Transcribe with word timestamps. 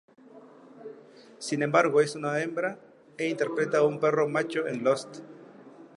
Sin 1.37 1.61
embargo 1.61 2.01
es 2.01 2.15
una 2.15 2.41
hembra, 2.41 2.79
e 3.19 3.29
interpreta 3.29 3.77
a 3.77 3.83
un 3.85 3.99
perro 3.99 4.27
macho 4.27 4.65
en 4.65 4.83
"Lost". 4.83 5.17